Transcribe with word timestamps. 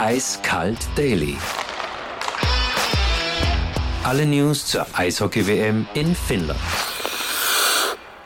Eiskalt 0.00 0.78
Daily. 0.96 1.36
Alle 4.04 4.26
News 4.26 4.64
zur 4.64 4.86
Eishockey-WM 4.96 5.88
in 5.94 6.14
Finnland. 6.14 6.60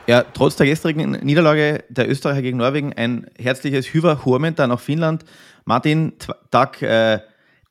Ja, 0.07 0.23
trotz 0.23 0.57
der 0.57 0.67
gestrigen 0.67 1.13
Niederlage 1.23 1.83
der 1.89 2.11
Österreicher 2.11 2.43
gegen 2.43 2.59
Norwegen 2.59 2.93
ein 2.93 3.27
herzliches 3.39 3.87
Hüver 3.87 4.27
Hormenta 4.27 4.67
nach 4.67 4.81
Finnland. 4.81 5.25
Martin, 5.65 6.13
Tag 6.51 6.83
äh, 6.83 7.21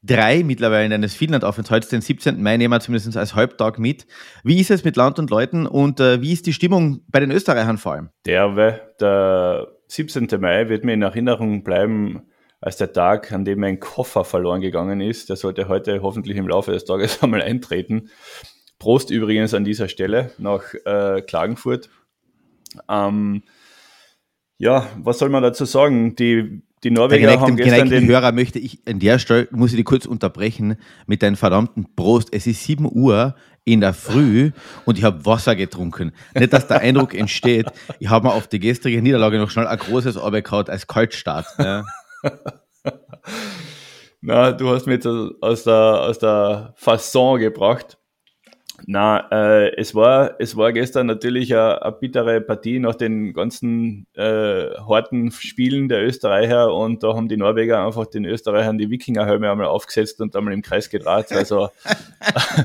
drei 0.01 0.43
mittlerweile 0.43 0.89
deines 0.89 1.13
Finnland-Aufenthalts, 1.13 1.89
den 1.89 2.01
17. 2.01 2.41
Mai 2.41 2.57
nehmen 2.57 2.73
wir 2.73 2.79
zumindest 2.79 3.15
als 3.17 3.35
Halbtag 3.35 3.77
mit. 3.77 4.07
Wie 4.43 4.59
ist 4.59 4.71
es 4.71 4.83
mit 4.83 4.95
Land 4.95 5.19
und 5.19 5.29
Leuten 5.29 5.67
und 5.67 5.99
äh, 5.99 6.23
wie 6.23 6.33
ist 6.33 6.47
die 6.47 6.53
Stimmung 6.53 7.01
bei 7.09 7.19
den 7.19 7.29
Österreichern 7.29 7.77
vor 7.77 7.91
allem? 7.91 8.09
Der, 8.25 8.49
der 8.99 9.67
17. 9.89 10.27
Mai 10.39 10.69
wird 10.69 10.85
mir 10.85 10.93
in 10.93 11.03
Erinnerung 11.03 11.63
bleiben 11.63 12.23
als 12.61 12.77
der 12.77 12.93
Tag, 12.93 13.31
an 13.31 13.43
dem 13.43 13.59
mein 13.59 13.79
Koffer 13.79 14.23
verloren 14.23 14.61
gegangen 14.61 15.01
ist. 15.01 15.29
Der 15.29 15.35
sollte 15.35 15.67
heute 15.67 16.01
hoffentlich 16.01 16.37
im 16.37 16.47
Laufe 16.47 16.71
des 16.71 16.85
Tages 16.85 17.21
einmal 17.23 17.41
eintreten. 17.41 18.09
Prost 18.79 19.09
übrigens 19.09 19.53
an 19.53 19.65
dieser 19.65 19.89
Stelle 19.89 20.31
nach 20.37 20.73
äh, 20.85 21.21
Klagenfurt. 21.21 21.89
Ähm, 22.87 23.43
ja, 24.57 24.87
was 24.97 25.19
soll 25.19 25.29
man 25.29 25.43
dazu 25.43 25.65
sagen? 25.65 26.15
Die 26.15 26.61
die 26.83 26.89
Norweger 26.89 27.39
haben 27.39 27.57
gestern 27.57 27.89
den 27.91 28.07
Hörer 28.07 28.31
möchte 28.31 28.57
ich 28.57 28.79
an 28.87 28.97
der 28.97 29.19
Stelle, 29.19 29.47
muss 29.51 29.69
ich 29.69 29.75
dich 29.75 29.85
kurz 29.85 30.07
unterbrechen, 30.07 30.77
mit 31.05 31.21
deinem 31.21 31.35
verdammten 31.35 31.95
Prost. 31.95 32.29
Es 32.31 32.47
ist 32.47 32.63
7 32.63 32.89
Uhr 32.91 33.35
in 33.65 33.81
der 33.81 33.93
Früh 33.93 34.49
und 34.85 34.97
ich 34.97 35.03
habe 35.03 35.23
Wasser 35.23 35.55
getrunken. 35.55 36.11
Nicht, 36.33 36.53
dass 36.53 36.67
der 36.67 36.79
Eindruck 36.79 37.13
entsteht, 37.13 37.67
ich 37.99 38.09
habe 38.09 38.27
mir 38.27 38.33
auf 38.33 38.47
die 38.47 38.59
gestrige 38.59 38.99
Niederlage 39.03 39.37
noch 39.37 39.51
schnell 39.51 39.67
ein 39.67 39.77
großes 39.77 40.17
Arbeit 40.17 40.45
gehabt 40.45 40.71
als 40.71 40.87
Kaltstart. 40.87 41.45
Ja. 41.59 41.83
Na, 44.21 44.51
du 44.51 44.69
hast 44.69 44.85
mich 44.85 45.03
jetzt 45.03 45.07
aus 45.41 45.63
der, 45.63 46.01
aus 46.01 46.19
der 46.19 46.73
Fasson 46.75 47.39
gebracht. 47.39 47.97
Na, 48.87 49.27
äh, 49.31 49.75
es 49.75 49.93
war 49.93 50.35
es 50.39 50.57
war 50.57 50.73
gestern 50.73 51.07
natürlich 51.07 51.53
eine, 51.53 51.81
eine 51.81 51.91
bittere 51.91 52.41
Partie 52.41 52.79
nach 52.79 52.95
den 52.95 53.33
ganzen 53.33 54.07
äh, 54.15 54.69
harten 54.87 55.31
Spielen 55.31 55.87
der 55.87 56.03
Österreicher 56.03 56.73
und 56.73 57.03
da 57.03 57.13
haben 57.13 57.27
die 57.27 57.37
Norweger 57.37 57.85
einfach 57.85 58.07
den 58.07 58.25
Österreichern 58.25 58.77
die 58.77 58.89
Wikingerhelme 58.89 59.51
einmal 59.51 59.67
aufgesetzt 59.67 60.19
und 60.21 60.35
einmal 60.35 60.53
im 60.53 60.61
Kreis 60.61 60.89
gedreht. 60.89 61.31
Also, 61.31 61.69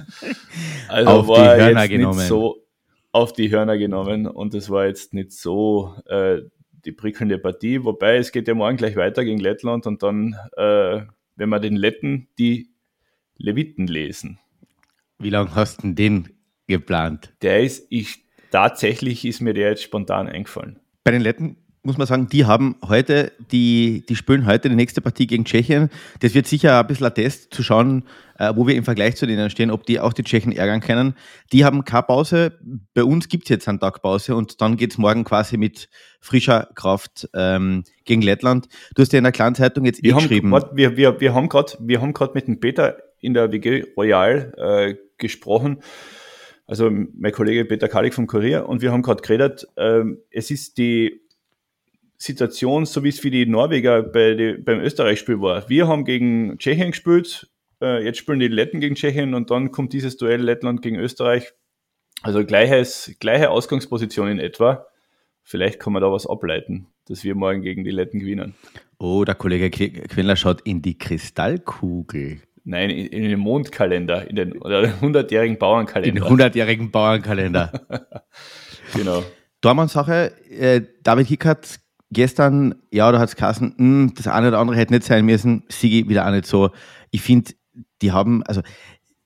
also 0.88 1.10
auf 1.10 1.28
war 1.28 1.54
die 1.54 1.62
Hörner 1.62 1.82
jetzt 1.82 1.90
genommen. 1.90 2.18
nicht 2.18 2.28
so 2.28 2.62
auf 3.12 3.32
die 3.32 3.50
Hörner 3.50 3.78
genommen 3.78 4.26
und 4.26 4.54
es 4.54 4.70
war 4.70 4.86
jetzt 4.86 5.14
nicht 5.14 5.32
so 5.32 5.94
äh, 6.06 6.42
die 6.86 6.92
prickelnde 6.92 7.38
Partie, 7.38 7.84
wobei 7.84 8.16
es 8.16 8.32
geht 8.32 8.48
ja 8.48 8.54
morgen 8.54 8.76
gleich 8.76 8.96
weiter 8.96 9.24
gegen 9.24 9.40
Lettland 9.40 9.86
und 9.86 10.02
dann, 10.02 10.36
äh, 10.56 11.02
wenn 11.34 11.48
wir 11.48 11.60
den 11.60 11.76
Letten 11.76 12.28
die 12.38 12.70
Leviten 13.36 13.86
lesen. 13.86 14.38
Wie 15.18 15.30
lange 15.30 15.54
hast 15.54 15.82
du 15.82 15.92
den 15.92 16.28
geplant? 16.66 17.34
Der 17.42 17.62
ist, 17.62 17.86
ich, 17.90 18.24
tatsächlich 18.50 19.24
ist 19.24 19.40
mir 19.40 19.54
der 19.54 19.70
jetzt 19.70 19.82
spontan 19.82 20.28
eingefallen. 20.28 20.78
Bei 21.04 21.10
den 21.10 21.20
Letten 21.20 21.56
muss 21.86 21.96
man 21.98 22.06
sagen, 22.06 22.28
die 22.28 22.44
haben 22.44 22.76
heute, 22.86 23.32
die, 23.52 24.04
die 24.06 24.16
spielen 24.16 24.44
heute 24.44 24.68
die 24.68 24.74
nächste 24.74 25.00
Partie 25.00 25.26
gegen 25.26 25.44
Tschechien. 25.44 25.88
Das 26.20 26.34
wird 26.34 26.46
sicher 26.46 26.80
ein 26.80 26.86
bisschen 26.86 27.06
ein 27.06 27.14
Test 27.14 27.54
zu 27.54 27.62
schauen, 27.62 28.02
äh, 28.38 28.52
wo 28.54 28.66
wir 28.66 28.74
im 28.74 28.84
Vergleich 28.84 29.16
zu 29.16 29.26
denen 29.26 29.48
stehen, 29.48 29.70
ob 29.70 29.86
die 29.86 30.00
auch 30.00 30.12
die 30.12 30.24
Tschechen 30.24 30.52
ärgern 30.52 30.80
können. 30.80 31.14
Die 31.52 31.64
haben 31.64 31.84
keine 31.84 32.02
Pause. 32.02 32.58
Bei 32.92 33.04
uns 33.04 33.28
gibt 33.28 33.44
es 33.44 33.50
jetzt 33.50 33.68
einen 33.68 33.80
Tag 33.80 34.02
Pause 34.02 34.34
und 34.34 34.60
dann 34.60 34.76
geht 34.76 34.92
es 34.92 34.98
morgen 34.98 35.24
quasi 35.24 35.56
mit 35.56 35.88
frischer 36.20 36.68
Kraft 36.74 37.28
ähm, 37.34 37.84
gegen 38.04 38.22
Lettland. 38.22 38.68
Du 38.94 39.02
hast 39.02 39.12
ja 39.12 39.18
in 39.18 39.24
der 39.24 39.32
kleinen 39.32 39.54
Zeitung 39.54 39.84
jetzt 39.84 40.02
wir 40.02 40.10
eh 40.10 40.14
haben, 40.14 40.22
geschrieben. 40.22 40.50
Wart, 40.50 40.76
wir, 40.76 40.96
wir, 40.96 41.20
wir 41.20 41.34
haben 41.34 41.48
gerade 41.48 42.32
mit 42.34 42.48
dem 42.48 42.60
Peter 42.60 42.98
in 43.20 43.32
der 43.32 43.52
WG 43.52 43.84
Royal 43.96 44.52
äh, 44.56 44.94
gesprochen. 45.18 45.78
Also 46.66 46.90
mein 46.90 47.30
Kollege 47.30 47.64
Peter 47.64 47.86
Kalik 47.86 48.12
vom 48.12 48.26
Kurier 48.26 48.68
und 48.68 48.82
wir 48.82 48.90
haben 48.90 49.02
gerade 49.02 49.22
geredet, 49.22 49.68
ähm, 49.76 50.18
es 50.30 50.50
ist 50.50 50.78
die 50.78 51.25
Situation, 52.18 52.86
so 52.86 53.04
wie 53.04 53.08
es 53.08 53.20
für 53.20 53.30
die 53.30 53.46
Norweger 53.46 54.02
bei 54.02 54.34
die, 54.34 54.54
beim 54.54 54.80
Österreich-Spiel 54.80 55.40
war. 55.40 55.68
Wir 55.68 55.88
haben 55.88 56.04
gegen 56.04 56.58
Tschechien 56.58 56.90
gespielt, 56.90 57.48
äh, 57.80 58.04
jetzt 58.04 58.18
spielen 58.18 58.40
die 58.40 58.48
Letten 58.48 58.80
gegen 58.80 58.94
Tschechien 58.94 59.34
und 59.34 59.50
dann 59.50 59.70
kommt 59.70 59.92
dieses 59.92 60.16
Duell 60.16 60.42
Lettland 60.42 60.82
gegen 60.82 60.96
Österreich. 60.96 61.52
Also 62.22 62.44
gleiches, 62.44 63.14
gleiche 63.20 63.50
Ausgangsposition 63.50 64.28
in 64.28 64.38
etwa. 64.38 64.86
Vielleicht 65.42 65.78
kann 65.78 65.92
man 65.92 66.02
da 66.02 66.10
was 66.10 66.26
ableiten, 66.26 66.88
dass 67.06 67.22
wir 67.22 67.34
morgen 67.34 67.62
gegen 67.62 67.84
die 67.84 67.90
Letten 67.90 68.18
gewinnen. 68.18 68.54
Oh, 68.98 69.24
der 69.24 69.34
Kollege 69.34 69.70
Quendler 69.70 70.36
schaut 70.36 70.62
in 70.62 70.82
die 70.82 70.98
Kristallkugel. 70.98 72.40
Nein, 72.64 72.90
in, 72.90 73.06
in 73.06 73.22
den 73.22 73.38
Mondkalender, 73.38 74.28
in 74.28 74.34
den, 74.34 74.50
den 74.50 74.60
100-jährigen 74.60 75.58
Bauernkalender. 75.58 76.20
Den 76.20 76.38
100-jährigen 76.38 76.90
Bauernkalender. 76.90 77.70
genau. 78.94 79.22
Dormann-Sache, 79.60 80.32
äh, 80.50 80.82
David 81.02 81.28
Hickert 81.28 81.78
gestern, 82.10 82.74
ja, 82.90 83.10
da 83.10 83.18
hat 83.18 83.28
es 83.28 83.36
geheißen, 83.36 83.74
mh, 83.76 84.12
das 84.16 84.26
eine 84.28 84.48
oder 84.48 84.58
andere 84.58 84.76
hätte 84.76 84.92
nicht 84.92 85.04
sein 85.04 85.24
müssen, 85.24 85.64
Sigi 85.68 86.08
wieder 86.08 86.26
auch 86.26 86.30
nicht 86.30 86.46
so. 86.46 86.70
Ich 87.10 87.22
finde, 87.22 87.52
die 88.02 88.12
haben, 88.12 88.42
also, 88.44 88.62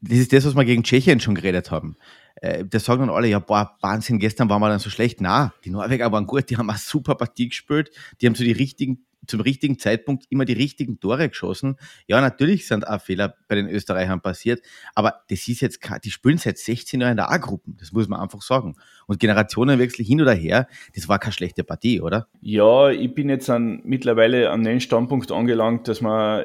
das 0.01 0.19
ist 0.19 0.33
das, 0.33 0.47
was 0.47 0.57
wir 0.57 0.65
gegen 0.65 0.83
Tschechien 0.83 1.21
schon 1.21 1.35
geredet 1.35 1.71
haben. 1.71 1.97
Äh, 2.37 2.65
das 2.65 2.85
sagen 2.85 3.01
dann 3.01 3.11
alle, 3.11 3.29
ja, 3.29 3.39
boah, 3.39 3.77
Wahnsinn, 3.83 4.19
gestern 4.19 4.49
waren 4.49 4.61
wir 4.63 4.69
dann 4.69 4.79
so 4.79 4.91
schlecht. 4.91 5.21
Na, 5.21 5.53
die 5.65 5.71
Norweger 5.71 6.11
waren 6.11 6.27
gut, 6.27 6.49
die 6.51 6.57
haben 6.57 6.71
eine 6.71 6.79
super 6.79 7.15
Partie 7.15 7.49
gespielt, 7.49 7.91
die 8.21 8.27
haben 8.27 8.35
so 8.35 8.45
die 8.45 8.53
richtigen 8.53 9.05
zum 9.31 9.41
richtigen 9.41 9.79
Zeitpunkt 9.79 10.27
immer 10.29 10.45
die 10.45 10.53
richtigen 10.53 11.01
Tore 11.01 11.29
geschossen. 11.29 11.77
Ja, 12.07 12.21
natürlich 12.21 12.67
sind 12.67 12.87
auch 12.87 13.01
Fehler 13.01 13.35
bei 13.49 13.55
den 13.55 13.69
Österreichern 13.69 14.21
passiert, 14.21 14.61
aber 14.95 15.23
das 15.31 15.49
ist 15.49 15.61
jetzt, 15.61 15.81
die 16.05 16.11
spielen 16.11 16.39
seit 16.39 16.59
16 16.59 17.01
Jahren 17.01 17.13
in 17.13 17.17
der 17.17 17.31
A-Gruppen, 17.31 17.77
das 17.79 17.93
muss 17.93 18.09
man 18.09 18.21
einfach 18.21 18.43
sagen. 18.43 18.77
Und 19.07 19.21
Generationenwechsel 19.21 20.05
hin 20.05 20.21
oder 20.21 20.35
her, 20.35 20.69
das 20.95 21.09
war 21.09 21.19
keine 21.19 21.33
schlechte 21.33 21.65
Partie, 21.65 22.01
oder? 22.01 22.29
Ja, 22.43 22.91
ich 22.91 23.15
bin 23.15 23.29
jetzt 23.29 23.49
an, 23.49 23.81
mittlerweile 23.85 24.51
an 24.51 24.65
den 24.65 24.81
Standpunkt 24.81 25.33
angelangt, 25.33 25.89
dass 25.89 26.01
man 26.01 26.45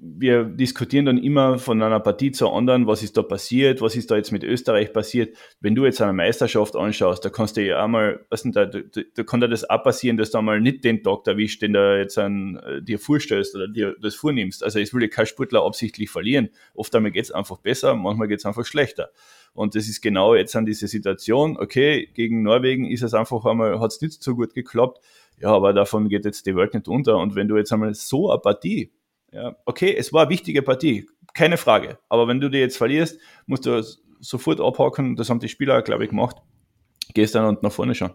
wir 0.00 0.44
diskutieren 0.44 1.06
dann 1.06 1.18
immer 1.18 1.58
von 1.58 1.82
einer 1.82 2.00
Partie 2.00 2.30
zur 2.30 2.54
anderen, 2.54 2.86
was 2.86 3.02
ist 3.02 3.16
da 3.16 3.22
passiert, 3.22 3.80
was 3.80 3.96
ist 3.96 4.10
da 4.10 4.16
jetzt 4.16 4.32
mit 4.32 4.44
Österreich 4.44 4.92
passiert. 4.92 5.36
Wenn 5.60 5.74
du 5.74 5.84
jetzt 5.84 6.00
eine 6.00 6.12
Meisterschaft 6.12 6.76
anschaust, 6.76 7.24
da 7.24 7.30
kannst 7.30 7.56
du 7.56 7.64
ja 7.64 7.82
einmal, 7.82 8.24
was 8.28 8.42
denn 8.42 8.52
da, 8.52 8.66
da, 8.66 8.80
da 9.14 9.22
kann 9.22 9.40
dir 9.40 9.48
das 9.48 9.68
auch 9.68 9.82
passieren, 9.82 10.16
dass 10.16 10.30
du 10.30 10.38
einmal 10.38 10.60
nicht 10.60 10.84
den 10.84 11.02
Tag 11.02 11.26
erwischt, 11.26 11.62
den 11.62 11.72
du 11.72 11.98
jetzt 11.98 12.18
an 12.18 12.56
äh, 12.56 12.82
dir 12.82 12.98
vorstellst 12.98 13.54
oder 13.54 13.68
dir 13.68 13.96
das 14.00 14.14
vornimmst. 14.14 14.62
Also 14.62 14.78
es 14.78 14.92
will 14.92 15.02
ja 15.02 15.08
kein 15.08 15.26
Sportler 15.26 15.64
absichtlich 15.64 16.10
verlieren. 16.10 16.50
Oft 16.74 16.94
einmal 16.94 17.12
geht 17.12 17.24
es 17.24 17.30
einfach 17.30 17.58
besser, 17.58 17.94
manchmal 17.94 18.28
geht 18.28 18.40
es 18.40 18.46
einfach 18.46 18.66
schlechter. 18.66 19.10
Und 19.52 19.74
das 19.74 19.88
ist 19.88 20.00
genau 20.00 20.34
jetzt 20.34 20.54
an 20.54 20.66
diese 20.66 20.86
Situation. 20.86 21.56
Okay, 21.58 22.08
gegen 22.14 22.42
Norwegen 22.42 22.90
ist 22.90 23.02
es 23.02 23.14
einfach 23.14 23.44
einmal, 23.44 23.80
hat 23.80 23.92
es 23.92 24.00
nicht 24.00 24.22
so 24.22 24.36
gut 24.36 24.54
geklappt. 24.54 25.00
Ja, 25.40 25.48
aber 25.48 25.72
davon 25.72 26.08
geht 26.08 26.24
jetzt 26.24 26.46
die 26.46 26.54
Welt 26.54 26.74
nicht 26.74 26.86
unter. 26.86 27.16
Und 27.16 27.34
wenn 27.34 27.48
du 27.48 27.56
jetzt 27.56 27.72
einmal 27.72 27.94
so 27.94 28.30
eine 28.30 28.40
Partie 28.40 28.92
ja, 29.32 29.56
okay, 29.64 29.94
es 29.96 30.12
war 30.12 30.22
eine 30.22 30.30
wichtige 30.30 30.62
Partie, 30.62 31.08
keine 31.34 31.56
Frage. 31.56 31.98
Aber 32.08 32.26
wenn 32.28 32.40
du 32.40 32.48
die 32.48 32.58
jetzt 32.58 32.76
verlierst, 32.76 33.18
musst 33.46 33.66
du 33.66 33.82
sofort 34.20 34.60
abhaken. 34.60 35.16
Das 35.16 35.30
haben 35.30 35.40
die 35.40 35.48
Spieler, 35.48 35.82
glaube 35.82 36.04
ich, 36.04 36.10
gemacht. 36.10 36.36
Gehst 37.14 37.34
dann 37.34 37.46
und 37.46 37.62
nach 37.62 37.72
vorne 37.72 37.94
schauen. 37.94 38.12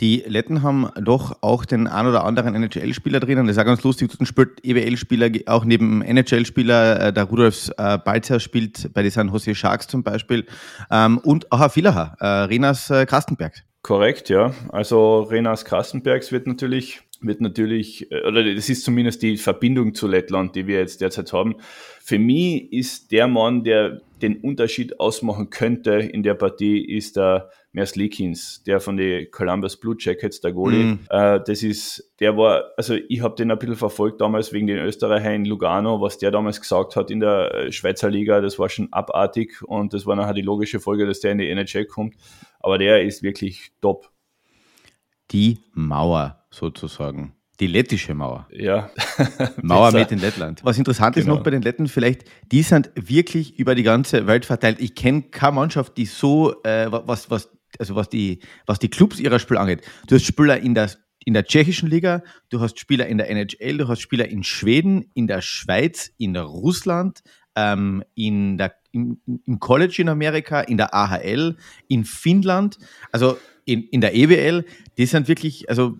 Die 0.00 0.24
Letten 0.26 0.62
haben 0.62 0.90
doch 1.00 1.42
auch 1.42 1.64
den 1.64 1.86
ein 1.86 2.06
oder 2.06 2.24
anderen 2.24 2.54
NHL-Spieler 2.54 3.20
drinnen. 3.20 3.46
Das 3.46 3.56
ist 3.56 3.60
auch 3.60 3.66
ganz 3.66 3.82
lustig. 3.82 4.10
Dort 4.10 4.26
spielt 4.26 4.64
EWL-Spieler 4.64 5.30
auch 5.46 5.64
neben 5.64 6.02
NHL-Spieler. 6.02 7.08
Äh, 7.08 7.12
der 7.12 7.24
Rudolf 7.24 7.70
äh, 7.76 7.98
Balzer 7.98 8.40
spielt 8.40 8.92
bei 8.94 9.02
den 9.02 9.10
San 9.10 9.28
Jose 9.28 9.54
Sharks 9.54 9.86
zum 9.86 10.02
Beispiel. 10.02 10.46
Ähm, 10.90 11.18
und 11.18 11.52
auch 11.52 11.60
ein 11.60 11.70
Villacher, 11.70 12.16
äh, 12.20 12.26
Renas 12.26 12.88
Krastenberg. 12.88 13.62
Korrekt, 13.82 14.28
ja. 14.28 14.52
Also 14.70 15.22
Renas 15.22 15.64
Krastenbergs 15.64 16.32
wird 16.32 16.46
natürlich 16.46 17.02
wird 17.22 17.40
natürlich, 17.40 18.10
äh, 18.10 18.22
oder 18.26 18.54
das 18.54 18.68
ist 18.68 18.84
zumindest 18.84 19.22
die 19.22 19.36
Verbindung 19.36 19.94
zu 19.94 20.06
Lettland, 20.06 20.54
die 20.54 20.66
wir 20.66 20.78
jetzt 20.78 21.00
derzeit 21.00 21.32
haben. 21.32 21.56
Für 22.00 22.18
mich 22.18 22.72
ist 22.72 23.12
der 23.12 23.28
Mann, 23.28 23.64
der 23.64 24.00
den 24.22 24.36
Unterschied 24.36 25.00
ausmachen 25.00 25.50
könnte 25.50 25.92
in 25.94 26.22
der 26.22 26.34
Partie, 26.34 26.84
ist 26.84 27.16
der 27.16 27.50
Merslikins, 27.72 28.62
der 28.64 28.80
von 28.80 28.96
den 28.96 29.30
Columbus 29.30 29.78
Blue 29.78 29.96
Jackets, 29.98 30.40
der 30.40 30.52
Goalie. 30.52 30.84
Mm. 30.84 30.98
Äh, 31.10 31.40
das 31.44 31.62
ist, 31.62 32.12
der 32.20 32.36
war, 32.36 32.64
also 32.76 32.94
ich 33.08 33.20
habe 33.20 33.34
den 33.34 33.50
ein 33.50 33.58
bisschen 33.58 33.76
verfolgt 33.76 34.20
damals 34.20 34.52
wegen 34.52 34.66
den 34.66 34.78
Österreicher 34.78 35.34
in 35.34 35.44
Lugano, 35.44 36.00
was 36.00 36.18
der 36.18 36.30
damals 36.30 36.60
gesagt 36.60 36.96
hat 36.96 37.10
in 37.10 37.20
der 37.20 37.54
äh, 37.54 37.72
Schweizer 37.72 38.10
Liga, 38.10 38.40
das 38.40 38.58
war 38.58 38.68
schon 38.68 38.92
abartig 38.92 39.62
und 39.62 39.94
das 39.94 40.06
war 40.06 40.16
nachher 40.16 40.34
die 40.34 40.42
logische 40.42 40.80
Folge, 40.80 41.06
dass 41.06 41.20
der 41.20 41.32
in 41.32 41.38
die 41.38 41.48
NHL 41.48 41.86
kommt. 41.86 42.14
Aber 42.60 42.78
der 42.78 43.02
ist 43.02 43.22
wirklich 43.22 43.72
top. 43.80 44.10
Die 45.30 45.58
Mauer 45.72 46.41
sozusagen. 46.52 47.34
Die 47.60 47.66
lettische 47.66 48.14
Mauer. 48.14 48.48
Ja. 48.50 48.90
Mauer 49.62 49.92
mit 49.92 50.10
in 50.10 50.18
Lettland. 50.18 50.60
Was 50.64 50.78
interessant 50.78 51.14
genau. 51.14 51.24
ist 51.24 51.36
noch 51.36 51.42
bei 51.42 51.50
den 51.50 51.62
Letten 51.62 51.86
vielleicht, 51.86 52.24
die 52.50 52.62
sind 52.62 52.90
wirklich 52.94 53.58
über 53.58 53.74
die 53.74 53.82
ganze 53.82 54.26
Welt 54.26 54.44
verteilt. 54.46 54.80
Ich 54.80 54.94
kenne 54.94 55.22
keine 55.22 55.52
Mannschaft, 55.52 55.96
die 55.96 56.06
so, 56.06 56.62
äh, 56.62 56.90
was, 56.90 57.30
was, 57.30 57.50
also 57.78 57.94
was 57.94 58.08
die, 58.08 58.40
was 58.66 58.78
die 58.78 58.88
Clubs 58.88 59.20
ihrer 59.20 59.38
Spiel 59.38 59.58
angeht. 59.58 59.82
Du 60.08 60.14
hast 60.14 60.24
Spieler 60.24 60.58
in 60.58 60.74
der 60.74 60.90
in 61.24 61.34
der 61.34 61.44
tschechischen 61.44 61.88
Liga, 61.88 62.24
du 62.48 62.60
hast 62.60 62.80
Spieler 62.80 63.06
in 63.06 63.18
der 63.18 63.30
NHL, 63.30 63.78
du 63.78 63.86
hast 63.86 64.00
Spieler 64.00 64.28
in 64.28 64.42
Schweden, 64.42 65.10
in 65.14 65.28
der 65.28 65.40
Schweiz, 65.40 66.10
in 66.18 66.36
Russland, 66.36 67.22
ähm, 67.54 68.02
in 68.14 68.58
der, 68.58 68.74
im, 68.92 69.20
im 69.46 69.58
College 69.60 69.96
in 69.98 70.08
Amerika, 70.08 70.60
in 70.60 70.78
der 70.78 70.94
AHL, 70.94 71.56
in 71.88 72.04
Finnland. 72.04 72.78
Also 73.10 73.38
in, 73.64 73.84
in 73.84 74.00
der 74.00 74.14
EWL, 74.14 74.64
die 74.98 75.06
sind 75.06 75.28
wirklich, 75.28 75.68
also 75.68 75.96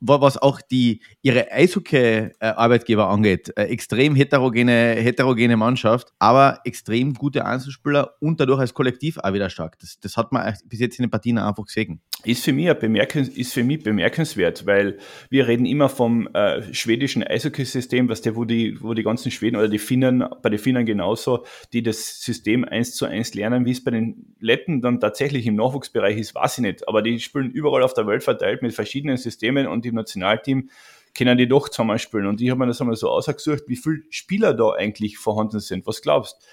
was 0.00 0.38
auch 0.38 0.60
die 0.60 1.00
ihre 1.22 1.50
Eishockey-Arbeitgeber 1.52 3.08
angeht, 3.08 3.52
äh, 3.56 3.64
extrem 3.64 4.14
heterogene, 4.14 4.94
heterogene 4.96 5.56
Mannschaft, 5.56 6.12
aber 6.18 6.60
extrem 6.64 7.14
gute 7.14 7.44
Einzelspieler 7.44 8.14
und 8.20 8.40
dadurch 8.40 8.60
als 8.60 8.74
Kollektiv 8.74 9.18
auch 9.18 9.32
wieder 9.32 9.50
stark. 9.50 9.78
Das, 9.78 9.98
das 10.00 10.16
hat 10.16 10.32
man 10.32 10.54
bis 10.66 10.80
jetzt 10.80 10.98
in 10.98 11.04
den 11.04 11.10
Partien 11.10 11.38
einfach 11.38 11.64
gesehen. 11.64 12.00
Ist 12.24 12.44
für 12.44 12.52
mich, 12.52 12.72
bemerkens 12.74 13.28
ist 13.28 13.52
für 13.52 13.64
mich 13.64 13.82
bemerkenswert, 13.82 14.64
weil 14.64 14.98
wir 15.28 15.48
reden 15.48 15.66
immer 15.66 15.88
vom 15.88 16.28
äh, 16.34 16.62
schwedischen 16.72 17.24
Eishockey-System, 17.24 18.08
was 18.08 18.22
der, 18.22 18.36
wo 18.36 18.44
die, 18.44 18.80
wo 18.80 18.94
die 18.94 19.02
ganzen 19.02 19.32
Schweden 19.32 19.56
oder 19.56 19.68
die 19.68 19.80
Finnen, 19.80 20.24
bei 20.40 20.48
den 20.48 20.60
Finnen 20.60 20.86
genauso, 20.86 21.44
die 21.72 21.82
das 21.82 22.22
System 22.22 22.64
eins 22.64 22.94
zu 22.94 23.06
eins 23.06 23.34
lernen, 23.34 23.64
wie 23.64 23.72
es 23.72 23.82
bei 23.82 23.90
den 23.90 24.36
Letten 24.38 24.80
dann 24.80 25.00
tatsächlich 25.00 25.46
im 25.46 25.56
Nachwuchsbereich 25.56 26.16
ist, 26.16 26.34
weiß 26.34 26.58
ich 26.58 26.62
nicht. 26.62 26.88
Aber 26.88 27.02
die 27.02 27.18
spielen 27.18 27.50
überall 27.50 27.82
auf 27.82 27.94
der 27.94 28.06
Welt 28.06 28.22
verteilt 28.22 28.62
mit 28.62 28.72
verschiedenen 28.72 29.16
Systemen 29.16 29.66
und 29.66 29.84
im 29.84 29.96
Nationalteam 29.96 30.70
können 31.16 31.36
die 31.36 31.48
doch 31.48 31.68
zusammenspielen. 31.68 32.26
Und 32.26 32.40
ich 32.40 32.50
habe 32.50 32.60
mir 32.60 32.68
das 32.68 32.80
einmal 32.80 32.96
so 32.96 33.10
ausgesucht, 33.10 33.64
wie 33.66 33.76
viele 33.76 34.02
Spieler 34.10 34.54
da 34.54 34.70
eigentlich 34.70 35.18
vorhanden 35.18 35.58
sind. 35.58 35.86
Was 35.86 36.02
glaubst 36.02 36.46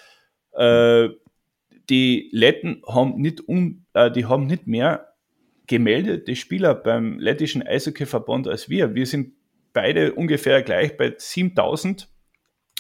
äh, 0.54 1.10
Die 1.90 2.30
Letten 2.32 2.82
haben 2.88 3.22
nicht, 3.22 3.48
um, 3.48 3.86
äh, 3.94 4.12
die 4.12 4.26
haben 4.26 4.48
nicht 4.48 4.68
mehr 4.68 5.09
gemeldete 5.70 6.36
Spieler 6.36 6.74
beim 6.74 7.20
lettischen 7.20 7.66
Eishockeyverband 7.66 8.48
als 8.48 8.70
wir. 8.70 8.96
Wir 8.96 9.06
sind 9.06 9.34
beide 9.72 10.14
ungefähr 10.14 10.64
gleich 10.64 10.98
bei 10.98 11.14
7000. 11.16 12.10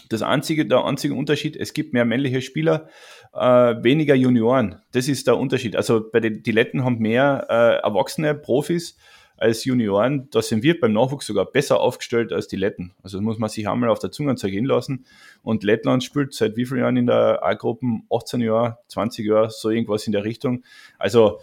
Das 0.10 0.24
einzige, 0.24 0.66
der 0.66 0.84
einzige 0.84 1.14
Unterschied, 1.14 1.56
es 1.56 1.74
gibt 1.74 1.94
mehr 1.94 2.04
männliche 2.04 2.42
Spieler, 2.42 2.90
äh, 3.34 3.76
weniger 3.84 4.16
Junioren. 4.16 4.82
Das 4.92 5.08
ist 5.08 5.28
der 5.28 5.38
Unterschied. 5.38 5.76
Also 5.76 6.10
bei 6.12 6.20
den 6.20 6.42
die 6.42 6.52
Letten 6.52 6.84
haben 6.84 6.98
mehr 6.98 7.46
äh, 7.48 7.86
erwachsene 7.86 8.34
Profis 8.34 8.98
als 9.38 9.66
Junioren. 9.66 10.28
Da 10.32 10.42
sind 10.42 10.64
wir 10.64 10.80
beim 10.80 10.94
Nachwuchs 10.94 11.28
sogar 11.28 11.46
besser 11.46 11.80
aufgestellt 11.80 12.34
als 12.34 12.48
die 12.48 12.56
Letten. 12.56 12.96
Also 13.04 13.20
das 13.20 13.24
muss 13.24 13.38
man 13.38 13.50
sich 13.50 13.70
einmal 13.70 13.90
auf 13.90 14.00
der 14.00 14.12
Zunge 14.12 14.34
zergehen 14.36 14.66
lassen. 14.66 15.06
Und 15.44 15.64
Lettland 15.64 16.04
spielt 16.04 16.34
seit 16.34 16.58
wie 16.58 16.66
vielen 16.66 16.80
Jahren 16.80 16.98
in 16.98 17.06
der 17.06 17.44
A-Gruppen? 17.44 18.08
18 18.12 18.42
Jahre, 18.42 18.80
20 18.88 19.28
Jahre, 19.28 19.52
so 19.52 19.70
irgendwas 19.70 20.08
in 20.08 20.14
der 20.14 20.24
Richtung. 20.24 20.64
Also 20.98 21.40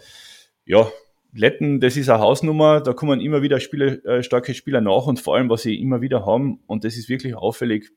ja, 0.65 0.91
Letten, 1.33 1.79
das 1.79 1.97
ist 1.97 2.09
eine 2.09 2.19
Hausnummer, 2.19 2.81
da 2.81 2.93
kommen 2.93 3.21
immer 3.21 3.41
wieder 3.41 3.59
Spiele, 3.59 4.03
äh, 4.05 4.23
starke 4.23 4.53
Spieler 4.53 4.81
nach 4.81 5.05
und 5.05 5.19
vor 5.19 5.35
allem, 5.35 5.49
was 5.49 5.63
sie 5.63 5.79
immer 5.79 6.01
wieder 6.01 6.25
haben, 6.25 6.61
und 6.67 6.83
das 6.83 6.97
ist 6.97 7.09
wirklich 7.09 7.35
auffällig, 7.35 7.91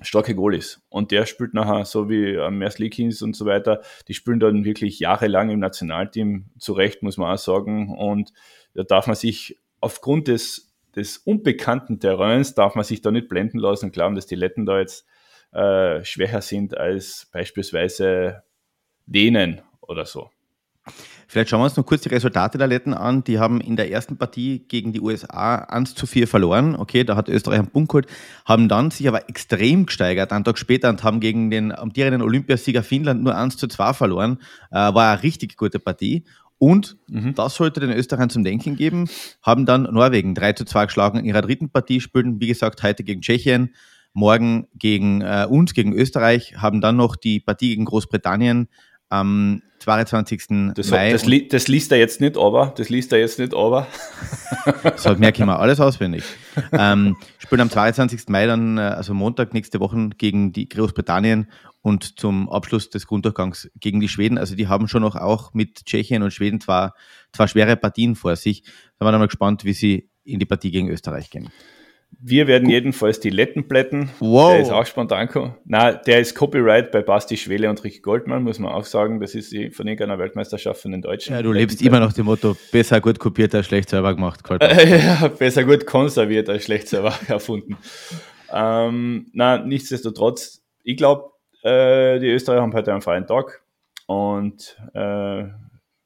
starke 0.00 0.34
Goalies. 0.34 0.80
Und 0.88 1.10
der 1.10 1.26
spielt 1.26 1.54
nachher, 1.54 1.84
so 1.84 2.08
wie 2.08 2.34
äh, 2.34 2.50
Merslikins 2.50 3.22
und 3.22 3.36
so 3.36 3.46
weiter, 3.46 3.82
die 4.08 4.14
spielen 4.14 4.40
dann 4.40 4.64
wirklich 4.64 4.98
jahrelang 4.98 5.50
im 5.50 5.60
Nationalteam 5.60 6.46
zurecht, 6.58 7.02
muss 7.02 7.18
man 7.18 7.34
auch 7.34 7.38
sagen. 7.38 7.94
Und 7.96 8.32
da 8.74 8.82
darf 8.84 9.06
man 9.06 9.16
sich 9.16 9.58
aufgrund 9.80 10.28
des, 10.28 10.72
des 10.96 11.18
unbekannten 11.18 12.00
Terrains, 12.00 12.54
darf 12.54 12.74
man 12.74 12.84
sich 12.84 13.02
da 13.02 13.10
nicht 13.10 13.28
blenden 13.28 13.58
lassen 13.58 13.86
und 13.86 13.92
glauben, 13.92 14.14
dass 14.14 14.26
die 14.26 14.34
Letten 14.34 14.66
da 14.66 14.78
jetzt 14.78 15.06
äh, 15.52 16.02
schwächer 16.04 16.40
sind 16.40 16.76
als 16.76 17.28
beispielsweise 17.32 18.42
denen 19.06 19.60
oder 19.80 20.06
so. 20.06 20.30
Vielleicht 21.32 21.48
schauen 21.48 21.60
wir 21.60 21.64
uns 21.64 21.78
noch 21.78 21.86
kurz 21.86 22.02
die 22.02 22.10
Resultate 22.10 22.58
der 22.58 22.66
Letten 22.66 22.92
an. 22.92 23.24
Die 23.24 23.38
haben 23.38 23.62
in 23.62 23.74
der 23.74 23.90
ersten 23.90 24.18
Partie 24.18 24.66
gegen 24.68 24.92
die 24.92 25.00
USA 25.00 25.54
1 25.54 25.94
zu 25.94 26.06
4 26.06 26.28
verloren. 26.28 26.76
Okay, 26.76 27.04
da 27.04 27.16
hat 27.16 27.30
Österreich 27.30 27.60
einen 27.60 27.70
Punkt 27.70 27.88
geholt, 27.88 28.06
haben 28.44 28.68
dann 28.68 28.90
sich 28.90 29.08
aber 29.08 29.30
extrem 29.30 29.86
gesteigert, 29.86 30.30
einen 30.30 30.44
Tag 30.44 30.58
später 30.58 30.90
und 30.90 31.02
haben 31.04 31.20
gegen 31.20 31.50
den 31.50 31.72
amtierenden 31.72 32.20
Olympiasieger 32.20 32.82
Finnland 32.82 33.22
nur 33.22 33.34
1 33.34 33.56
zu 33.56 33.66
2 33.66 33.94
verloren. 33.94 34.40
Äh, 34.70 34.74
war 34.74 35.10
eine 35.10 35.22
richtig 35.22 35.56
gute 35.56 35.78
Partie. 35.78 36.24
Und 36.58 36.98
mhm. 37.08 37.34
das 37.34 37.54
sollte 37.54 37.80
den 37.80 37.92
Österreichern 37.92 38.28
zum 38.28 38.44
Denken 38.44 38.76
geben, 38.76 39.08
haben 39.40 39.64
dann 39.64 39.84
Norwegen 39.84 40.34
3 40.34 40.52
zu 40.52 40.66
2 40.66 40.84
geschlagen 40.84 41.18
in 41.18 41.24
ihrer 41.24 41.40
dritten 41.40 41.70
Partie, 41.70 42.02
spielen, 42.02 42.42
wie 42.42 42.48
gesagt, 42.48 42.82
heute 42.82 43.04
gegen 43.04 43.22
Tschechien, 43.22 43.74
morgen 44.12 44.68
gegen 44.74 45.22
äh, 45.22 45.46
uns, 45.48 45.72
gegen 45.72 45.94
Österreich, 45.94 46.56
haben 46.58 46.82
dann 46.82 46.96
noch 46.96 47.16
die 47.16 47.40
Partie 47.40 47.70
gegen 47.70 47.86
Großbritannien 47.86 48.68
am 49.12 49.62
22. 49.80 50.72
Das, 50.74 50.90
Mai. 50.90 51.12
Das, 51.12 51.26
li 51.26 51.46
das, 51.46 51.68
liest 51.68 51.92
er 51.92 51.98
jetzt 51.98 52.20
nicht, 52.20 52.38
aber 52.38 52.72
das 52.76 52.88
liest 52.88 53.12
er 53.12 53.18
jetzt 53.18 53.38
nicht, 53.38 53.54
aber. 53.54 53.86
so 54.96 55.14
merke 55.16 55.42
ich 55.42 55.46
mal 55.46 55.56
alles 55.56 55.80
auswendig. 55.80 56.24
ähm, 56.72 57.16
spielen 57.38 57.60
am 57.60 57.70
22. 57.70 58.28
Mai 58.28 58.46
dann, 58.46 58.78
äh, 58.78 58.82
also 58.82 59.12
Montag 59.12 59.52
nächste 59.52 59.80
Woche 59.80 60.10
gegen 60.16 60.52
die 60.52 60.68
Großbritannien 60.68 61.50
und 61.82 62.18
zum 62.18 62.48
Abschluss 62.48 62.88
des 62.90 63.06
Grunddurchgangs 63.06 63.70
gegen 63.78 64.00
die 64.00 64.08
Schweden. 64.08 64.38
Also 64.38 64.54
die 64.54 64.68
haben 64.68 64.88
schon 64.88 65.02
noch 65.02 65.16
auch 65.16 65.52
mit 65.52 65.84
Tschechien 65.84 66.22
und 66.22 66.32
Schweden 66.32 66.60
zwar, 66.60 66.94
zwar 67.32 67.48
schwere 67.48 67.76
Partien 67.76 68.14
vor 68.14 68.36
sich. 68.36 68.62
Da 68.98 69.04
waren 69.04 69.14
wir 69.14 69.18
mal 69.18 69.26
gespannt, 69.26 69.64
wie 69.64 69.74
sie 69.74 70.08
in 70.24 70.38
die 70.38 70.46
Partie 70.46 70.70
gegen 70.70 70.88
Österreich 70.88 71.28
gehen. 71.28 71.50
Wir 72.24 72.46
werden 72.46 72.70
jedenfalls 72.70 73.18
die 73.18 73.30
Letten 73.30 73.66
plätten. 73.66 74.10
Wow. 74.20 74.52
Der 74.52 74.62
ist 74.62 74.70
auch 74.70 74.86
spontan. 74.86 75.28
Na, 75.64 75.92
der 75.92 76.20
ist 76.20 76.36
Copyright 76.36 76.92
bei 76.92 77.02
Basti 77.02 77.36
Schwele 77.36 77.68
und 77.68 77.82
Rick 77.82 78.00
Goldmann, 78.00 78.44
muss 78.44 78.60
man 78.60 78.70
auch 78.70 78.84
sagen. 78.84 79.18
Das 79.18 79.34
ist 79.34 79.50
die 79.50 79.70
von 79.70 79.88
irgendeiner 79.88 80.20
Weltmeisterschaft 80.20 80.82
von 80.82 80.92
den 80.92 81.02
Deutschen. 81.02 81.34
Ja, 81.34 81.42
du 81.42 81.50
lebst 81.50 81.82
immer 81.82 81.98
noch 81.98 82.12
dem 82.12 82.26
Motto, 82.26 82.56
besser 82.70 83.00
gut 83.00 83.18
kopiert 83.18 83.56
als 83.56 83.66
schlecht 83.66 83.88
selber 83.88 84.14
gemacht. 84.14 84.40
ja, 84.60 85.26
besser 85.36 85.64
gut 85.64 85.84
konserviert 85.84 86.48
als 86.48 86.62
schlecht 86.64 86.86
selber 86.86 87.12
erfunden. 87.26 87.76
Ähm, 88.52 89.26
na, 89.32 89.58
nichtsdestotrotz, 89.58 90.62
ich 90.84 90.96
glaube, 90.96 91.32
äh, 91.64 92.20
die 92.20 92.28
Österreicher 92.28 92.62
haben 92.62 92.72
heute 92.72 92.92
einen 92.92 93.02
freien 93.02 93.26
Tag 93.26 93.62
und 94.06 94.76
äh, 94.94 95.44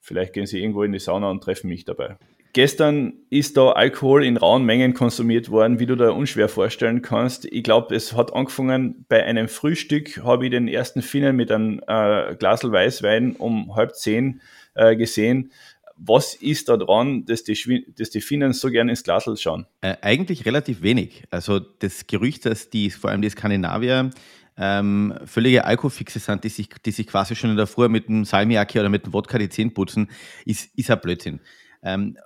vielleicht 0.01 0.33
gehen 0.33 0.47
sie 0.47 0.62
irgendwo 0.62 0.83
in 0.83 0.93
die 0.93 0.99
Sauna 0.99 1.31
und 1.31 1.43
treffen 1.43 1.69
mich 1.69 1.85
dabei. 1.85 2.17
Gestern 2.56 3.12
ist 3.29 3.58
da 3.58 3.73
Alkohol 3.73 4.25
in 4.25 4.38
rauen 4.38 4.64
Mengen 4.64 4.94
konsumiert 4.94 5.50
worden, 5.50 5.79
wie 5.79 5.85
du 5.85 5.94
da 5.94 6.08
unschwer 6.08 6.49
vorstellen 6.49 7.03
kannst. 7.03 7.44
Ich 7.44 7.62
glaube, 7.62 7.94
es 7.94 8.14
hat 8.14 8.32
angefangen 8.32 9.05
bei 9.11 9.23
einem 9.23 9.49
Frühstück, 9.49 10.25
habe 10.25 10.47
ich 10.47 10.53
den 10.53 10.67
ersten 10.67 11.03
Finnen 11.03 11.37
mit 11.37 11.53
einem 11.53 11.82
äh, 11.87 12.35
Glasel 12.37 12.73
Weißwein 12.73 13.37
um 13.37 13.76
halb 13.76 13.94
zehn 13.94 14.41
äh, 14.75 14.97
gesehen. 14.97 15.53
Was 15.99 16.32
ist 16.32 16.70
da 16.70 16.79
dran, 16.79 17.26
dass 17.26 17.44
die, 17.44 17.93
dass 17.94 18.08
die 18.08 18.23
Finnen 18.23 18.55
so 18.55 18.70
gerne 18.70 18.91
ins 18.91 19.02
Glasel 19.02 19.37
schauen? 19.37 19.67
Äh, 19.82 19.97
eigentlich 20.00 20.47
relativ 20.47 20.81
wenig. 20.81 21.25
Also 21.31 21.59
das 21.59 22.06
Gerücht, 22.06 22.47
dass 22.47 22.71
die, 22.71 22.88
vor 22.88 23.11
allem 23.11 23.21
die 23.21 23.28
Skandinavier, 23.28 24.12
ähm, 24.57 25.12
völlige 25.26 25.66
Alkoholfixe 25.66 26.21
sind, 26.21 26.42
die 26.42 26.49
sich, 26.49 26.71
die 26.87 26.90
sich 26.90 27.07
quasi 27.07 27.37
schon 27.37 27.50
in 27.50 27.59
der 27.59 27.66
Früh 27.66 27.90
mit 27.90 28.09
dem 28.09 28.25
Salmiakki 28.25 28.81
oder 28.81 28.88
mit 28.88 29.04
dem 29.04 29.12
Wodka 29.12 29.37
die 29.37 29.50
Zähne 29.50 29.73
putzen, 29.73 30.09
ist, 30.47 30.71
ist 30.75 30.90
ein 30.90 31.00
Blödsinn. 31.02 31.40
Ähm, 31.83 32.16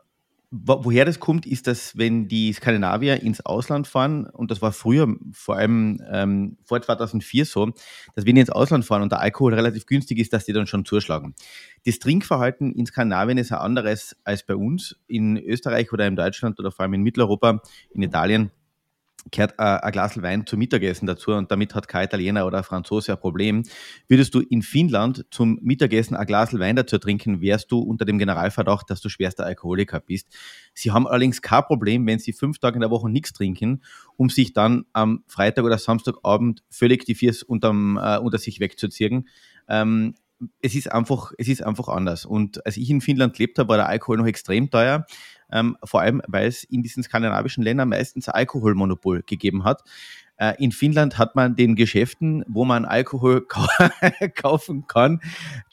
woher 0.50 1.04
das 1.04 1.20
kommt, 1.20 1.46
ist, 1.46 1.68
dass 1.68 1.96
wenn 1.96 2.26
die 2.26 2.52
Skandinavier 2.52 3.22
ins 3.22 3.44
Ausland 3.44 3.86
fahren, 3.86 4.26
und 4.26 4.50
das 4.50 4.60
war 4.60 4.72
früher, 4.72 5.06
vor 5.32 5.56
allem 5.56 6.02
ähm, 6.10 6.56
vor 6.64 6.82
2004 6.82 7.44
so, 7.44 7.66
dass 8.14 8.26
wenn 8.26 8.34
die 8.34 8.40
ins 8.40 8.50
Ausland 8.50 8.84
fahren 8.84 9.02
und 9.02 9.12
der 9.12 9.20
Alkohol 9.20 9.54
relativ 9.54 9.86
günstig 9.86 10.18
ist, 10.18 10.32
dass 10.32 10.44
die 10.44 10.52
dann 10.52 10.66
schon 10.66 10.84
zuschlagen. 10.84 11.34
Das 11.86 12.00
Trinkverhalten 12.00 12.72
in 12.72 12.86
Skandinavien 12.86 13.38
ist 13.38 13.52
ein 13.52 13.58
anderes 13.58 14.16
als 14.24 14.44
bei 14.44 14.56
uns. 14.56 14.96
In 15.06 15.36
Österreich 15.36 15.92
oder 15.92 16.06
in 16.06 16.16
Deutschland 16.16 16.58
oder 16.58 16.72
vor 16.72 16.82
allem 16.82 16.94
in 16.94 17.02
Mitteleuropa, 17.02 17.62
in 17.90 18.02
Italien, 18.02 18.50
kehrt 19.30 19.54
äh, 19.58 19.62
ein 19.62 19.92
Glas 19.92 20.20
Wein 20.22 20.46
zum 20.46 20.58
Mittagessen 20.58 21.06
dazu 21.06 21.32
und 21.32 21.50
damit 21.50 21.74
hat 21.74 21.88
kein 21.88 22.04
Italiener 22.04 22.46
oder 22.46 22.62
Franzose 22.62 23.12
ein 23.12 23.20
Problem. 23.20 23.62
Würdest 24.08 24.34
du 24.34 24.40
in 24.40 24.62
Finnland 24.62 25.26
zum 25.30 25.58
Mittagessen 25.62 26.16
ein 26.16 26.26
Glas 26.26 26.58
Wein 26.58 26.76
dazu 26.76 26.98
trinken, 26.98 27.40
wärst 27.40 27.70
du 27.70 27.78
unter 27.78 28.04
dem 28.04 28.18
Generalverdacht, 28.18 28.88
dass 28.90 29.00
du 29.00 29.08
schwerster 29.08 29.44
Alkoholiker 29.44 30.00
bist. 30.00 30.28
Sie 30.74 30.90
haben 30.90 31.06
allerdings 31.06 31.42
kein 31.42 31.64
Problem, 31.64 32.06
wenn 32.06 32.18
sie 32.18 32.32
fünf 32.32 32.58
Tage 32.58 32.76
in 32.76 32.80
der 32.80 32.90
Woche 32.90 33.10
nichts 33.10 33.32
trinken, 33.32 33.82
um 34.16 34.30
sich 34.30 34.52
dann 34.52 34.84
am 34.92 35.24
Freitag 35.26 35.64
oder 35.64 35.78
Samstagabend 35.78 36.62
völlig 36.70 37.04
die 37.04 37.14
Viers 37.14 37.42
unterm, 37.42 37.98
äh, 38.02 38.18
unter 38.18 38.38
sich 38.38 38.60
wegzuziehen. 38.60 39.28
Ähm, 39.68 40.14
es 40.62 40.74
ist 40.74 40.90
einfach, 40.90 41.32
es 41.38 41.48
ist 41.48 41.62
einfach 41.62 41.88
anders. 41.88 42.24
Und 42.24 42.64
als 42.64 42.76
ich 42.76 42.88
in 42.90 43.00
Finnland 43.00 43.34
gelebt 43.34 43.58
habe, 43.58 43.68
war 43.68 43.76
der 43.76 43.88
Alkohol 43.88 44.16
noch 44.16 44.26
extrem 44.26 44.70
teuer 44.70 45.06
ähm, 45.52 45.76
vor 45.84 46.00
allem 46.00 46.22
weil 46.26 46.48
es 46.48 46.64
in 46.64 46.82
diesen 46.82 47.02
skandinavischen 47.02 47.62
Ländern 47.62 47.88
meistens 47.88 48.28
Alkoholmonopol 48.28 49.22
gegeben 49.22 49.64
hat. 49.64 49.82
Äh, 50.40 50.54
in 50.58 50.72
Finnland 50.72 51.18
hat 51.18 51.36
man 51.36 51.54
den 51.54 51.76
Geschäften, 51.76 52.44
wo 52.48 52.64
man 52.64 52.86
Alkohol 52.86 53.46
kaufen 54.34 54.86
kann, 54.86 55.20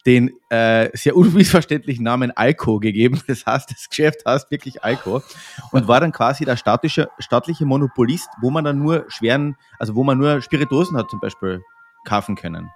den 0.05 0.31
äh, 0.49 0.89
sehr 0.93 1.15
unmissverständlichen 1.15 2.03
Namen 2.03 2.31
Alko 2.31 2.79
gegeben. 2.79 3.21
Das 3.27 3.45
heißt, 3.45 3.71
das 3.71 3.87
Geschäft 3.89 4.25
heißt 4.25 4.51
wirklich 4.51 4.83
Alko 4.83 5.21
und 5.71 5.87
war 5.87 6.01
dann 6.01 6.11
quasi 6.11 6.43
der 6.43 6.57
staatliche, 6.57 7.07
staatliche 7.19 7.65
Monopolist, 7.65 8.27
wo 8.41 8.49
man 8.49 8.65
dann 8.65 8.79
nur 8.79 9.05
schweren, 9.07 9.55
also 9.79 9.95
wo 9.95 10.03
man 10.03 10.17
nur 10.17 10.41
Spiritosen 10.41 10.97
hat 10.97 11.09
zum 11.09 11.21
Beispiel 11.21 11.61
kaufen 12.03 12.35
können. 12.35 12.69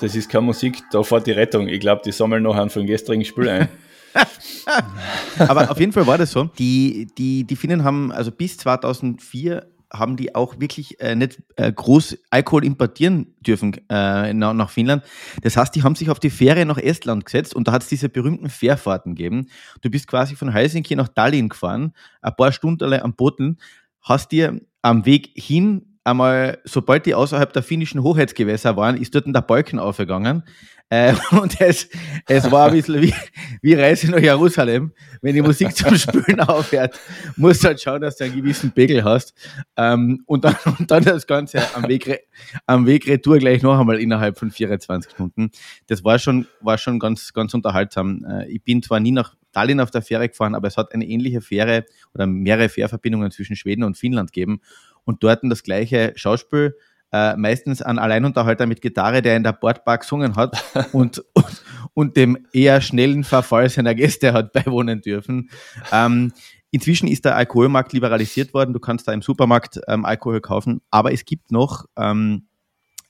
Das 0.00 0.14
ist 0.14 0.28
keine 0.28 0.44
Musik, 0.44 0.82
da 0.92 1.02
fährt 1.02 1.26
die 1.26 1.32
Rettung. 1.32 1.68
Ich 1.68 1.80
glaube, 1.80 2.02
die 2.04 2.12
sammeln 2.12 2.42
noch 2.42 2.56
einen 2.56 2.70
von 2.70 2.86
gestrigen 2.86 3.24
Spiel 3.24 3.48
ein. 3.48 3.68
Aber 5.38 5.70
auf 5.70 5.78
jeden 5.78 5.92
Fall 5.92 6.06
war 6.06 6.18
das 6.18 6.30
so. 6.30 6.44
Die, 6.58 7.08
die, 7.18 7.44
die 7.44 7.56
Finnen 7.56 7.84
haben, 7.84 8.12
also 8.12 8.30
bis 8.30 8.56
2004 8.58 9.66
haben 9.92 10.16
die 10.16 10.34
auch 10.34 10.58
wirklich 10.58 11.00
äh, 11.00 11.14
nicht 11.14 11.42
äh, 11.56 11.72
groß 11.72 12.18
Alkohol 12.30 12.64
importieren 12.64 13.34
dürfen 13.40 13.76
äh, 13.88 14.32
nach, 14.34 14.52
nach, 14.52 14.70
Finnland. 14.70 15.04
Das 15.42 15.56
heißt, 15.56 15.74
die 15.74 15.82
haben 15.82 15.94
sich 15.94 16.10
auf 16.10 16.18
die 16.18 16.30
Fähre 16.30 16.66
nach 16.66 16.78
Estland 16.78 17.24
gesetzt 17.24 17.54
und 17.54 17.68
da 17.68 17.72
hat 17.72 17.82
es 17.82 17.88
diese 17.88 18.08
berühmten 18.08 18.50
Fährfahrten 18.50 19.14
gegeben. 19.14 19.46
Du 19.82 19.90
bist 19.90 20.08
quasi 20.08 20.34
von 20.34 20.50
Helsinki 20.50 20.96
nach 20.96 21.08
Tallinn 21.08 21.48
gefahren, 21.48 21.92
ein 22.22 22.34
paar 22.36 22.52
Stunden 22.52 22.92
am 22.92 23.14
Boden, 23.14 23.58
hast 24.00 24.32
dir 24.32 24.60
am 24.82 25.06
Weg 25.06 25.30
hin 25.36 25.93
einmal, 26.04 26.58
sobald 26.64 27.06
die 27.06 27.14
außerhalb 27.14 27.52
der 27.52 27.62
finnischen 27.62 28.02
Hoheitsgewässer 28.02 28.76
waren, 28.76 28.96
ist 28.96 29.14
dort 29.14 29.26
der 29.26 29.40
Balken 29.40 29.78
aufgegangen. 29.78 30.44
Äh, 30.90 31.14
und 31.30 31.60
es, 31.60 31.88
es 32.26 32.50
war 32.50 32.68
ein 32.68 32.74
bisschen 32.74 33.00
wie, 33.00 33.14
wie 33.62 33.74
Reise 33.74 34.10
nach 34.10 34.18
Jerusalem. 34.18 34.92
Wenn 35.22 35.34
die 35.34 35.42
Musik 35.42 35.74
zum 35.74 35.96
Spülen 35.96 36.40
aufhört, 36.40 37.00
musst 37.36 37.64
du 37.64 37.68
halt 37.68 37.80
schauen, 37.80 38.02
dass 38.02 38.16
du 38.16 38.24
einen 38.24 38.36
gewissen 38.36 38.70
Pegel 38.70 39.02
hast. 39.02 39.34
Ähm, 39.76 40.22
und, 40.26 40.44
dann, 40.44 40.56
und 40.78 40.90
dann 40.90 41.02
das 41.02 41.26
Ganze 41.26 41.62
am 41.74 41.88
Weg, 41.88 42.28
am 42.66 42.86
Weg 42.86 43.08
retour 43.08 43.38
gleich 43.38 43.62
noch 43.62 43.78
einmal 43.78 43.98
innerhalb 43.98 44.38
von 44.38 44.50
24 44.50 45.10
Stunden. 45.10 45.50
Das 45.86 46.04
war 46.04 46.18
schon, 46.18 46.46
war 46.60 46.78
schon 46.78 46.98
ganz, 46.98 47.32
ganz 47.32 47.54
unterhaltsam. 47.54 48.24
Äh, 48.24 48.48
ich 48.48 48.62
bin 48.62 48.82
zwar 48.82 49.00
nie 49.00 49.12
nach 49.12 49.34
Tallinn 49.52 49.80
auf 49.80 49.90
der 49.90 50.02
Fähre 50.02 50.28
gefahren, 50.28 50.54
aber 50.54 50.68
es 50.68 50.76
hat 50.76 50.92
eine 50.92 51.06
ähnliche 51.06 51.40
Fähre 51.40 51.86
oder 52.12 52.26
mehrere 52.26 52.68
Fährverbindungen 52.68 53.30
zwischen 53.30 53.56
Schweden 53.56 53.84
und 53.84 53.96
Finnland 53.96 54.32
gegeben 54.32 54.60
und 55.04 55.22
dort 55.22 55.40
das 55.44 55.62
gleiche 55.62 56.12
Schauspiel. 56.16 56.76
Äh, 57.12 57.36
meistens 57.36 57.80
ein 57.80 58.00
Alleinunterhalter 58.00 58.66
mit 58.66 58.82
Gitarre, 58.82 59.22
der 59.22 59.36
in 59.36 59.44
der 59.44 59.52
Bordbar 59.52 59.98
gesungen 59.98 60.34
hat 60.34 60.64
und, 60.92 61.22
und, 61.32 61.62
und, 61.94 62.16
dem 62.16 62.46
eher 62.52 62.80
schnellen 62.80 63.22
Verfall 63.22 63.68
seiner 63.68 63.94
Gäste 63.94 64.32
hat 64.32 64.52
beiwohnen 64.52 65.00
dürfen. 65.00 65.48
Ähm, 65.92 66.32
inzwischen 66.72 67.06
ist 67.06 67.24
der 67.24 67.36
Alkoholmarkt 67.36 67.92
liberalisiert 67.92 68.52
worden. 68.52 68.72
Du 68.72 68.80
kannst 68.80 69.06
da 69.06 69.12
im 69.12 69.22
Supermarkt 69.22 69.80
ähm, 69.86 70.04
Alkohol 70.04 70.40
kaufen, 70.40 70.80
aber 70.90 71.12
es 71.12 71.24
gibt 71.24 71.52
noch 71.52 71.84
ähm, 71.96 72.48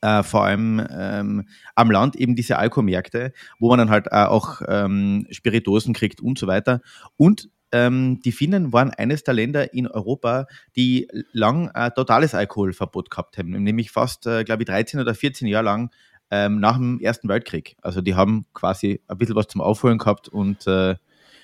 äh, 0.04 0.22
vor 0.22 0.44
allem 0.44 0.86
ähm, 0.90 1.48
am 1.74 1.90
Land 1.90 2.14
eben 2.16 2.36
diese 2.36 2.58
Alkomärkte, 2.58 3.32
wo 3.58 3.70
man 3.70 3.78
dann 3.78 3.90
halt 3.90 4.08
äh, 4.08 4.24
auch 4.24 4.60
ähm, 4.68 5.26
Spiritosen 5.30 5.94
kriegt 5.94 6.20
und 6.20 6.38
so 6.38 6.46
weiter. 6.46 6.82
Und 7.16 7.48
ähm, 7.74 8.20
die 8.24 8.30
Finnen 8.30 8.72
waren 8.72 8.90
eines 8.90 9.24
der 9.24 9.34
Länder 9.34 9.74
in 9.74 9.88
Europa, 9.88 10.46
die 10.76 11.08
lang 11.32 11.72
äh, 11.74 11.90
totales 11.90 12.32
Alkoholverbot 12.32 13.10
gehabt 13.10 13.36
haben, 13.36 13.50
nämlich 13.50 13.90
fast, 13.90 14.28
äh, 14.28 14.44
glaube 14.44 14.62
ich, 14.62 14.68
13 14.68 15.00
oder 15.00 15.12
14 15.12 15.48
Jahre 15.48 15.64
lang 15.64 15.90
ähm, 16.30 16.60
nach 16.60 16.76
dem 16.76 17.00
Ersten 17.00 17.28
Weltkrieg. 17.28 17.74
Also 17.82 18.00
die 18.00 18.14
haben 18.14 18.46
quasi 18.54 19.00
ein 19.08 19.18
bisschen 19.18 19.34
was 19.34 19.48
zum 19.48 19.60
Aufholen 19.60 19.98
gehabt 19.98 20.28
und 20.28 20.64
äh, 20.68 20.94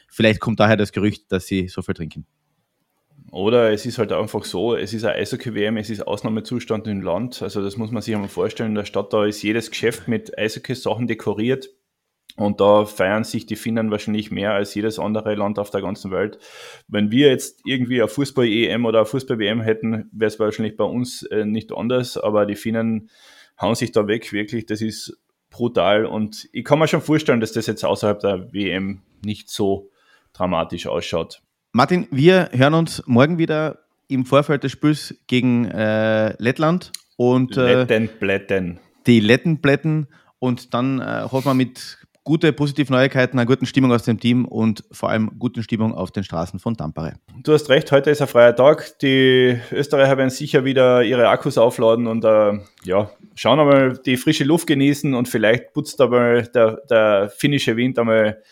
vielleicht 0.06 0.38
kommt 0.38 0.60
daher 0.60 0.76
das 0.76 0.92
Gerücht, 0.92 1.32
dass 1.32 1.48
sie 1.48 1.66
so 1.66 1.82
viel 1.82 1.94
trinken. 1.94 2.26
Oder 3.32 3.72
es 3.72 3.84
ist 3.84 3.98
halt 3.98 4.12
einfach 4.12 4.44
so, 4.44 4.76
es 4.76 4.94
ist 4.94 5.04
ein 5.04 5.16
Eishockey-WM, 5.16 5.78
es 5.78 5.90
ist 5.90 6.06
Ausnahmezustand 6.06 6.86
im 6.86 7.02
Land. 7.02 7.42
Also 7.42 7.60
das 7.60 7.76
muss 7.76 7.90
man 7.90 8.02
sich 8.02 8.14
einmal 8.14 8.28
vorstellen. 8.28 8.70
In 8.70 8.74
der 8.76 8.84
Stadt 8.84 9.12
da 9.12 9.24
ist 9.24 9.42
jedes 9.42 9.70
Geschäft 9.70 10.06
mit 10.06 10.38
Eishockey-Sachen 10.38 11.08
dekoriert. 11.08 11.70
Und 12.40 12.58
da 12.58 12.86
feiern 12.86 13.22
sich 13.22 13.44
die 13.44 13.54
Finnen 13.54 13.90
wahrscheinlich 13.90 14.30
mehr 14.30 14.52
als 14.52 14.74
jedes 14.74 14.98
andere 14.98 15.34
Land 15.34 15.58
auf 15.58 15.68
der 15.68 15.82
ganzen 15.82 16.10
Welt. 16.10 16.38
Wenn 16.88 17.10
wir 17.10 17.28
jetzt 17.28 17.60
irgendwie 17.66 18.00
eine 18.00 18.08
Fußball-EM 18.08 18.86
oder 18.86 19.00
eine 19.00 19.06
Fußball-WM 19.06 19.60
hätten, 19.60 20.08
wäre 20.10 20.28
es 20.28 20.40
wahrscheinlich 20.40 20.74
bei 20.74 20.84
uns 20.84 21.22
äh, 21.24 21.44
nicht 21.44 21.70
anders. 21.70 22.16
Aber 22.16 22.46
die 22.46 22.54
Finnen 22.54 23.10
hauen 23.60 23.74
sich 23.74 23.92
da 23.92 24.06
weg, 24.06 24.32
wirklich. 24.32 24.64
Das 24.64 24.80
ist 24.80 25.20
brutal. 25.50 26.06
Und 26.06 26.48
ich 26.52 26.64
kann 26.64 26.78
mir 26.78 26.88
schon 26.88 27.02
vorstellen, 27.02 27.40
dass 27.40 27.52
das 27.52 27.66
jetzt 27.66 27.84
außerhalb 27.84 28.20
der 28.20 28.50
WM 28.54 29.02
nicht 29.22 29.50
so 29.50 29.90
dramatisch 30.32 30.86
ausschaut. 30.86 31.42
Martin, 31.72 32.08
wir 32.10 32.48
hören 32.52 32.72
uns 32.72 33.02
morgen 33.06 33.36
wieder 33.36 33.80
im 34.08 34.24
Vorfeld 34.24 34.64
des 34.64 34.72
Spiels 34.72 35.14
gegen 35.26 35.66
äh, 35.66 36.34
Lettland. 36.42 36.90
Und, 37.18 37.58
äh, 37.58 37.80
Letten, 37.80 38.80
Die 39.06 39.20
Lettenblätten. 39.20 40.08
Und 40.38 40.72
dann 40.72 41.00
äh, 41.00 41.24
hoffen 41.30 41.50
wir 41.50 41.54
mit 41.54 41.98
gute, 42.24 42.52
positive 42.52 42.92
Neuigkeiten, 42.92 43.38
eine 43.38 43.46
gute 43.46 43.66
Stimmung 43.66 43.92
aus 43.92 44.04
dem 44.04 44.20
Team 44.20 44.44
und 44.44 44.84
vor 44.92 45.10
allem 45.10 45.38
gute 45.38 45.62
Stimmung 45.62 45.94
auf 45.94 46.10
den 46.10 46.24
Straßen 46.24 46.58
von 46.58 46.76
Tampere. 46.76 47.14
Du 47.42 47.52
hast 47.52 47.68
recht, 47.68 47.90
heute 47.92 48.10
ist 48.10 48.20
ein 48.20 48.28
freier 48.28 48.54
Tag. 48.54 48.98
Die 49.00 49.58
Österreicher 49.72 50.16
werden 50.18 50.30
sicher 50.30 50.64
wieder 50.64 51.02
ihre 51.02 51.28
Akkus 51.28 51.58
aufladen 51.58 52.06
und 52.06 52.24
äh, 52.24 52.58
ja, 52.84 53.10
schauen 53.34 53.60
einmal 53.60 53.98
die 53.98 54.16
frische 54.16 54.44
Luft 54.44 54.66
genießen 54.66 55.14
und 55.14 55.28
vielleicht 55.28 55.72
putzt 55.72 56.00
einmal 56.00 56.42
der, 56.48 56.82
der 56.88 57.32
finnische 57.36 57.76
Wind 57.76 57.98
einmal 57.98 58.42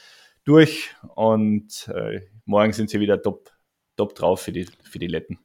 durch 0.45 0.95
und 1.15 1.89
äh, 1.95 2.21
morgen 2.47 2.73
sind 2.73 2.91
sie 2.91 3.01
wieder 3.01 3.21
top, 3.21 3.51
top 3.97 4.15
drauf 4.15 4.41
für 4.41 4.53
die, 4.53 4.67
für 4.83 4.99
die 4.99 5.09
Letten. 5.09 5.39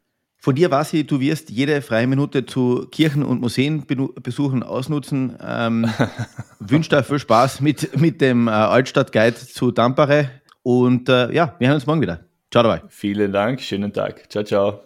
Von 0.44 0.56
dir 0.56 0.70
weiß 0.70 0.92
ich, 0.92 1.08
du 1.08 1.22
wirst 1.22 1.52
jede 1.52 1.82
freie 1.82 2.06
Minute 2.06 2.46
zu 2.46 2.86
Kirchen 2.92 3.24
und 3.24 3.40
Museen 3.40 3.86
besuchen, 3.88 4.62
ausnutzen. 4.62 5.38
Ähm, 5.42 5.90
wünsche 6.60 6.90
dir 6.90 7.02
viel 7.02 7.20
Spaß 7.20 7.62
mit, 7.62 7.98
mit 7.98 8.20
dem 8.20 8.50
äh, 8.50 8.52
Altstadtguide 8.52 9.38
zu 9.38 9.72
Tampere. 9.72 10.32
Und 10.62 11.08
äh, 11.08 11.32
ja, 11.32 11.56
wir 11.60 11.70
hören 11.70 11.76
uns 11.76 11.88
morgen 11.88 12.02
wieder. 12.02 12.26
Ciao 12.52 12.62
dabei. 12.62 12.82
Vielen 12.90 13.32
Dank, 13.32 13.62
schönen 13.62 13.94
Tag. 13.94 14.30
Ciao, 14.30 14.44
ciao. 14.44 14.82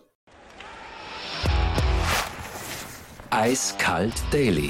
Eiskalt 3.32 4.14
Daily. 4.30 4.70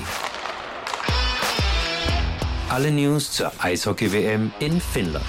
Alle 2.69 2.91
News 2.91 3.33
zur 3.33 3.51
Eishockey-WM 3.59 4.51
in 4.61 4.79
Finnland. 4.79 5.25